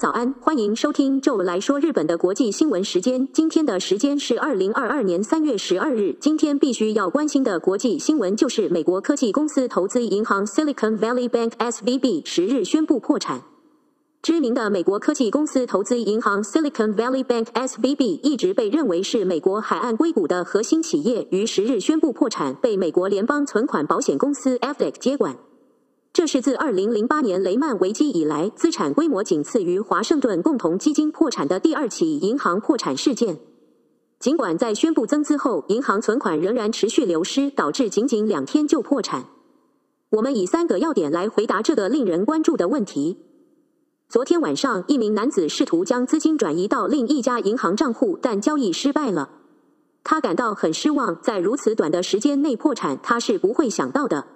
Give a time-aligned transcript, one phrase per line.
[0.00, 3.28] 早安，欢迎收听周来说日本的国际新闻时间。
[3.34, 6.16] 今天的时间是二零二二年三月十二日。
[6.18, 13.42] 今天必须要关心的国际新闻就是美国科技公司投资银行 Silicon Valley Bank SVB 十日宣布破产。
[14.22, 25.36] 知名的美国科技公司投资银行 Silicon Valley Bank SVB 一直被认为是美国海岸硅谷的核心企业，于十日宣布破产，被美国联邦存款保险公司 FDIC 接管。
[26.12, 33.38] 这是自二零零八年雷曼危机以来，资产规模仅次于华盛顿共同基金破产的第二起银行破产事件。
[34.18, 39.26] 尽管在宣布增资后，银行存款仍然持续流失，导致仅仅两天就破产。
[40.10, 43.18] 我们以三个要点来回答这个令人关注的问题。
[44.08, 49.30] 昨天晚上，一名男子试图将资金转移到另一家银行账户，但交易失败了。
[50.02, 54.26] 他感到很失望，在如此短的时间内破产，他是不会想到的。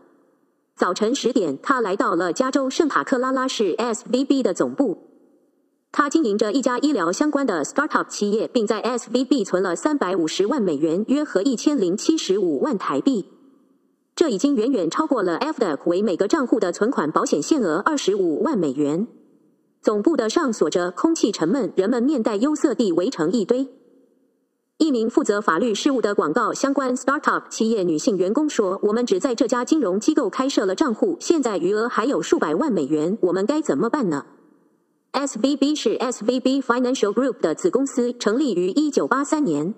[0.77, 4.99] 早晨十点，他来到了加州圣塔克拉拉市 SVB 的总部。
[5.93, 13.27] 他经营着一家医疗相关的 startup 企业，并在 SVB 存了三百五十万美元，约合一千零七十五万台币。
[14.17, 19.07] 这已经远远超过了 f d e c 为每个账户的存款保险限额二十五万美元。
[19.81, 23.69] 总部的上锁着，空气沉闷，人们面带忧色地围成一堆。
[24.79, 34.27] 一名负责法律事务的广告相关 startup 企业女性员工说：“我们只在这家金融机构开设了账户，现在余额还有数百万美元，我们该怎么办呢
[35.13, 39.75] ？”SVB 是 SVB Financial Group 的子公司，成立于一九八三年。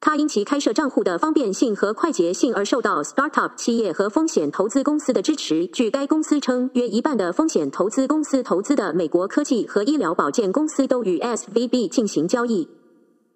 [0.00, 5.68] 它因其开设账户的方便性和快捷性而受到 startup 企业和风险投资公司的支持。
[5.68, 12.68] 据该公司称，约一半的风险投资公司投资的美国科技和医疗保健公司都与 SVB 进行交易。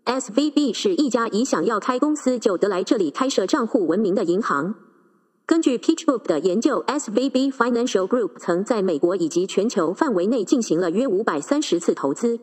[0.05, 4.75] SVB 是一家以想要开公司就得来这里开设账户闻名的银行。
[5.47, 12.41] 根据 PitchBook 的研究，SVB Financial Group 曾在美国以及全球范围内进行了约五百三十次投资。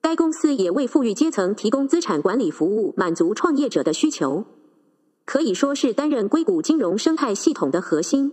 [0.00, 4.44] 该公司也为富裕阶层提供资产管理服务，满足创业者的需求，
[5.24, 8.32] 可以说是担任硅谷金融生态系统的核心。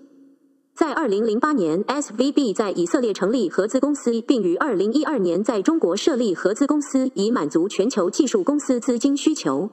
[0.79, 9.69] 在二零零八年，SVB 在以色列成立合资公司，并于二零一二年在中国设立合资公司，以满足全球技术公司资金需求。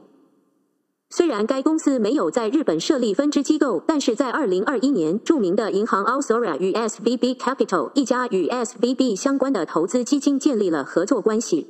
[1.08, 11.68] 虽然该公司没有在日本设立分支机构，但是在二零二一年，著名的银行 Alsora 与 SVB Capital 一家与 SVB 相关的投资基金建立了合作关系。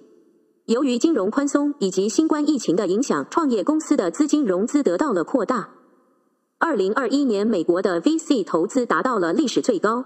[0.65, 5.69] 由于金融宽松以及新冠疫情的影响，创业公司的资金融资得到了扩大。
[6.59, 10.03] 二零二一年，美国的 VC 投资达到了历史最高。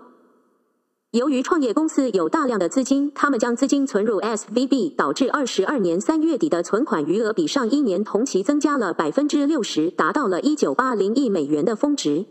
[1.12, 12.26] 由于创业公司有大量的资金，他们将资金存入 SVB，导致二十二年三月底的存款余额比上一年同期增加了百分之六十，达到了一九八零亿美元的峰值。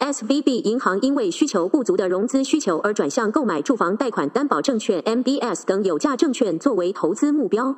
[0.00, 7.74] SVB 银行因为需求不足的融资需求而转向购买住房贷款担保证券 （MBS） 等有价证券作为投资目标。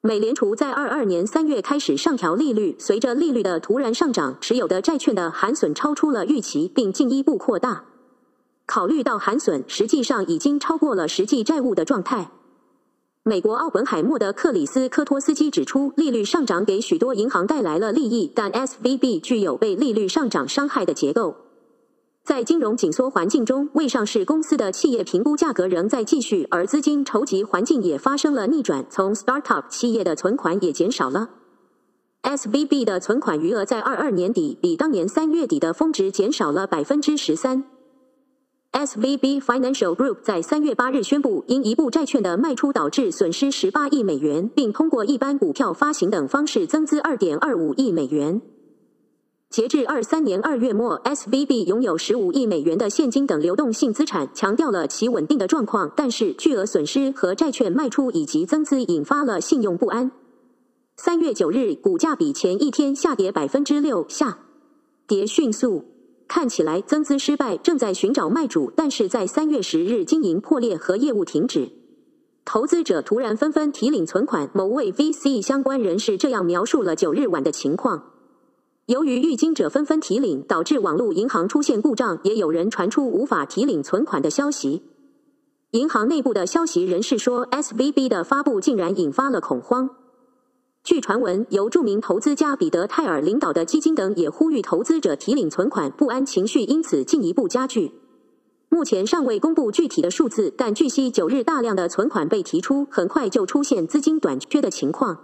[0.00, 7.82] 美联储在二二年三月开始上调利率，随着利率的突然上涨，持有的债券的含损超出了预期，并进一步扩大。
[8.64, 12.30] 考虑到含损实际上已经超过了实际债务的状态。
[13.24, 21.34] 美国奥本海默的克里斯科托斯基指出，利率上涨给许多银行带来了利益，但 SVB 具有被利率上涨伤害的结构。
[22.28, 28.84] 在金融紧缩环境中，未上市公司的企业评估价格仍在继续，而资金筹集环境也发生了逆转。
[28.90, 31.30] 从 startup 企业的存款也减少了。
[32.22, 37.64] SVB 的存款余额在二二年底比当年三月底的峰值减少了百分之十三。
[38.72, 48.42] SVB Financial Group 在三月八日宣布，因一部债券的卖出导致损失十八亿美元，并通过一般股票发行等方式增资二点二五亿美元。
[49.50, 55.90] 截至二三年二月末，SVB 拥有十五亿美元的现金等流动性资产，强调了其稳定的状况。
[55.96, 60.10] 但是，巨额损失和债券卖出以及增资引发了信用不安。
[60.98, 64.38] 三月九日，股价比前一天下跌百分之六，下
[65.06, 65.82] 跌迅速。
[66.28, 71.70] 看起来增资失败，正在寻找卖主，但是在三月十日经营破裂和业务停止，
[72.44, 74.50] 投资者突然纷纷提领存款。
[74.52, 78.02] 某位 VC 相关人士这样描述了九日晚的情况：
[78.88, 84.82] 由于预金者纷纷提领，导致网络银行出现故障，也有人传出无法提领存款的消息。
[85.72, 89.90] 银行内部的消息人士说，SVB 的发布竟然引发了恐慌。
[90.82, 97.92] 据传闻，由著名投资家彼得泰尔领导的基金等也呼吁投资者提领存款，不安情绪因此进一步加剧。
[98.70, 105.18] 目前尚未公布具体的数字，但据悉九日大量的存款被提出，很快就出现资金短缺的情况。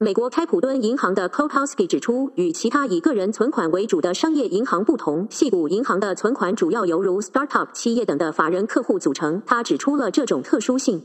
[0.00, 9.42] 美国开普敦银行的 Kotowski 指出，与其他以个人存款为主的商业银行不同，细谷银行的存款主要由如 startup 企业等的法人客户组成。
[9.44, 11.02] 他指出了这种特殊性。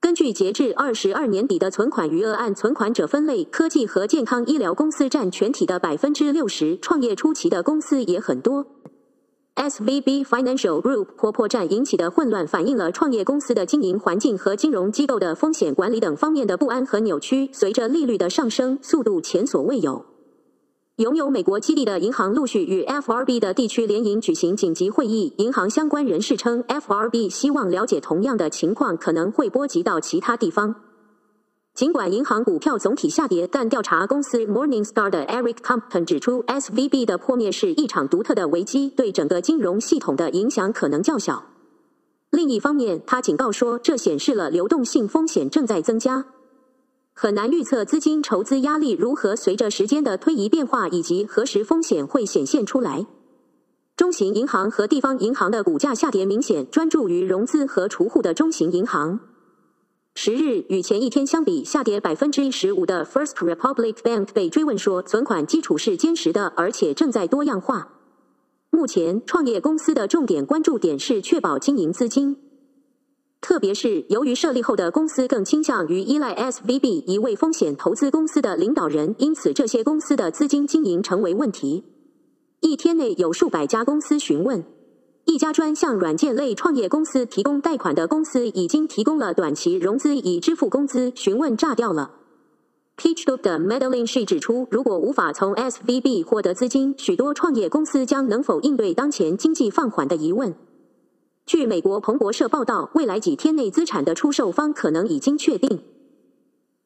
[0.00, 8.64] 根据截至二十二年底的存款余额按存款者分类，科技和健康医疗公司占全体的百分之六十，创业初期的公司也很多。
[9.54, 17.50] SVB Financial Group 或破绽引起的混乱，反映了创业公司的经营环境和金融机构的风险管理等方面的不安和扭曲。
[17.52, 20.06] 随着利率的上升，速度前所未有。
[20.96, 25.34] 拥有美国基地的银行陆续与 FRB 的地区联营举行紧急会议。
[25.36, 30.74] 银行相关人士称，FRB 希望了解同样的情况可能会波及到其他地方。
[31.74, 41.42] 尽管银行股票总体下跌，但调查公司 Morningstar 的 Eric Compton 指出，SVB 的破灭是一场独特的危机，对整个金融系统的影响可能较小。
[42.28, 46.26] 另一方面，他警告说，这显示了流动性风险正在增加，
[47.14, 53.06] 很难预测资金筹资压力如何随着时间的推移变化，以及何时风险会显现出来。
[53.96, 59.20] 中型银行和地方银行的股价下跌明显，专注于融资和储户的中型银行。
[60.14, 67.88] 十日与前一天相比下跌百分之十五的 First Republic Bank 被追问说，存款基础是坚实的，而且正在多样化。
[68.70, 72.36] 目前创业公司的重点关注点是确保经营资金，
[73.40, 81.84] 特别是由于设立后的公司更倾向于依赖 SVB 一位风险投资公司的领导人，因此这些公司的资金经营成为问题。
[82.60, 84.62] 一天内有数百家公司询问。
[85.24, 92.10] 一家专向软件类创业公司提供贷款的公司已经提供了短期融资以支付工资，询问炸掉了。
[92.96, 100.54] PitchBook 的 Madeline She 指出，如果无法从 SVB 获得资金，许多创业公司将能否应对当前经济放缓的疑问。
[101.46, 105.82] 据美国彭博社报道，未来几天内资产的出售方可能已经确定。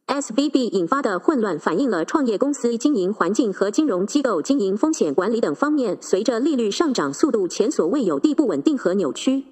[0.07, 9.43] SVB 引发的混乱反映了创业公司经营环境和金融机构经营风险管理等方面，随着利率上涨速度前所未有地不稳定和扭曲。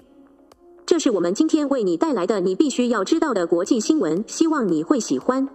[0.87, 5.49] 这是我们今天为你带来的你必须要知道的国际新闻，希望你会喜欢。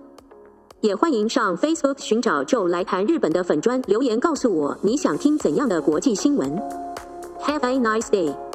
[0.81, 6.61] 也欢迎上 Facebook 寻找 Joe 来谈日本的粉砖，留言告诉我你想听怎样的国际新闻。
[7.39, 8.48] Have a nice day。